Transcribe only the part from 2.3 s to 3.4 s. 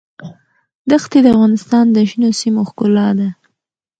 سیمو ښکلا ده.